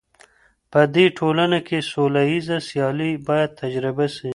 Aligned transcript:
په 0.71 0.81
دې 0.95 1.05
ټولنه 1.17 1.57
کي 1.67 1.77
سوله 1.91 2.21
ييزه 2.31 2.57
سيالي 2.67 3.11
بايد 3.27 3.51
تجربه 3.61 4.05
سي. 4.15 4.29